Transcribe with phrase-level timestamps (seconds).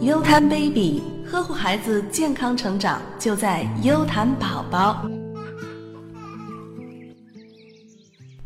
[0.00, 5.04] 优谈 baby，呵护孩子健康成长就在优谈宝宝。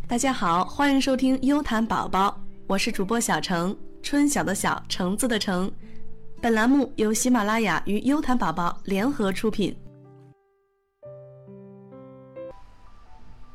[0.08, 5.70] 大家好，欢迎收听优谈宝宝，我是主播小程，春晓的晓，橙子的橙。
[6.40, 9.76] 本栏目由喜马拉雅与优谈宝宝联合出品。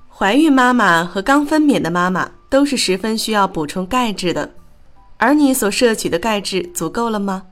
[0.07, 4.54] 怀孕妈妈和刚分娩的妈妈都是十分需要补充钙质的，
[5.18, 7.43] 而你所摄取的钙质足够了吗？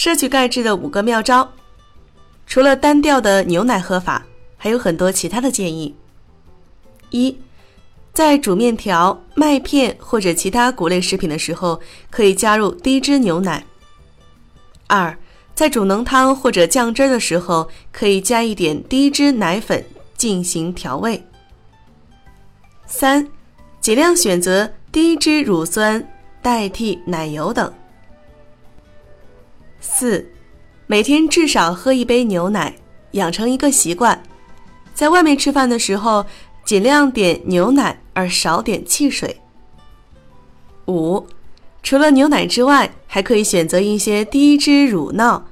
[0.00, 1.46] 摄取钙质的五个妙招，
[2.46, 4.24] 除了单调的牛奶喝法，
[4.56, 5.94] 还有很多其他的建议。
[7.10, 7.36] 一，
[8.14, 11.78] 在煮面条、麦片或者其他谷类食品的时候，
[12.08, 13.62] 可以加入低脂牛奶。
[14.86, 15.14] 二，
[15.54, 19.84] 在煮浓汤或者酱汁的时候，可以加一点低脂奶粉。
[20.16, 21.22] 进行调味。
[22.86, 23.28] 三，
[23.82, 26.02] 尽量选择低脂乳酸
[26.40, 27.70] 代替奶油等。
[29.80, 30.30] 四，
[30.86, 32.76] 每天至少喝一杯牛奶，
[33.12, 34.22] 养成一个习惯。
[34.92, 36.26] 在外面吃饭的时候，
[36.64, 39.40] 尽量点牛奶而少点汽水。
[40.86, 41.26] 五，
[41.82, 45.42] 除了牛奶之外，还可以选择一些低脂乳酪。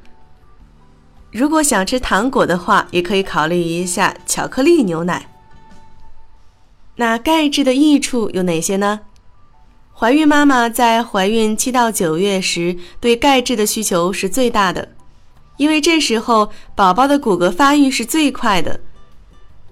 [1.32, 5.26] 如果想吃糖果的话，也可以考虑一下巧克力牛奶。
[6.96, 9.00] 那钙质的益处有哪些呢？
[10.00, 14.90] 怀孕妈妈在怀孕七到九月时，对钙质的需求是最大的，
[15.56, 18.78] 因为这时候宝宝的骨骼发育是最快的，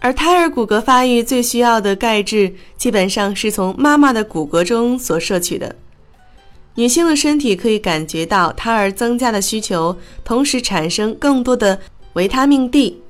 [0.00, 5.77] 而胎儿骨骼发育最需要的钙质，基本上是从妈妈的骨骼中所摄取的。
[6.74, 11.78] 女性的身体可以感觉到胎儿增加的需求，同时产生更多的
[12.14, 13.00] 维他命 D，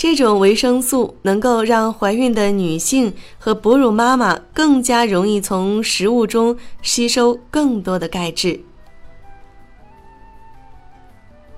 [0.00, 8.58] 这种维生素能够让怀孕的女性和哺乳妈妈更加容易从食物中吸收更多的钙质。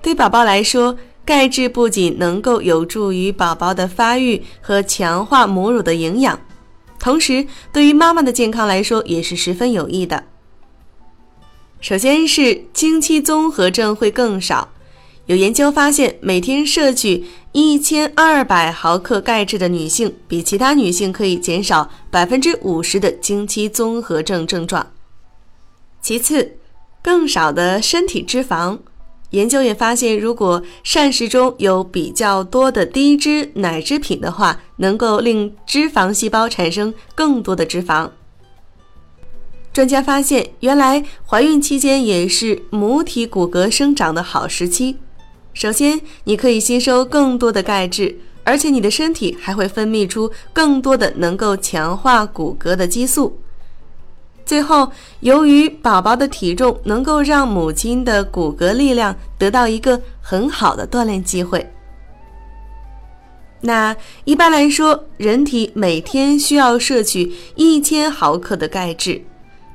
[0.01, 6.37] 对宝宝来说，钙质不仅能够有助于宝宝的发育和强化母乳的营养，
[6.99, 10.21] 同时对于妈妈的健康来说也是十分有益的。
[11.79, 14.72] 首先是经期综合症会更少。
[15.25, 17.23] 有研究发现，每天摄取
[17.53, 24.85] 一千二百毫克钙质的女性，比其他女性可以减少百分之五十的经期综合症症状。
[26.01, 26.57] 其次，
[27.01, 28.79] 更少的身体脂肪。
[29.29, 38.09] 研究也发现，如果膳食中有比较多的低脂奶制品的话，能够令脂肪细胞产生更多的脂肪。
[39.71, 44.97] 专家发现，原来怀孕期间也是母体骨骼生长的好时期。
[45.53, 53.39] 首先，你可以吸收更多的钙质，而且你的身体还会分泌出更多的能够强化骨骼的激素。
[54.45, 54.91] 最后，
[55.21, 61.71] 由于宝宝的体重能够让母亲的骨骼力量得到一个很好的锻炼机会。
[63.61, 69.23] 那一般来说，人体每天需要摄取一千毫克的钙质。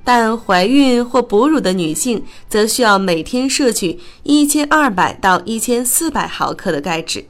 [0.09, 7.27] 但怀孕或哺乳的女性则需要每天摄取一千二百到一千四百毫克的钙质。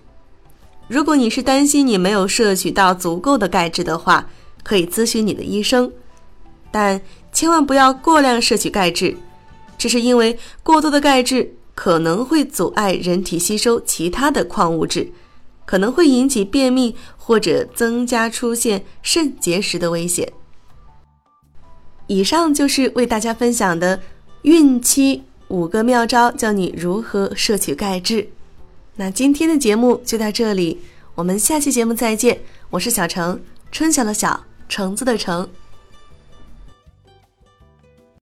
[0.87, 4.31] 如果你是担心你没有摄取到足够的钙质的话，
[4.62, 5.91] 可以咨询你的医生。
[6.71, 7.00] 但
[7.33, 9.16] 千万不要过量摄取钙质，
[9.77, 15.10] 这是因为过多的钙质可能会阻碍人体吸收其他的矿物质，
[15.65, 20.33] 可能会引起便秘或者增加出现肾结石的危险。
[22.09, 24.01] 以上就是为大家分享的
[24.43, 28.29] 孕期五个妙招，教你如何摄取钙质。
[28.97, 30.79] 那今天的节目就到这里，
[31.15, 32.41] 我们下期节目再见。
[32.71, 35.49] 我是小程，春晓的晓，橙子的橙。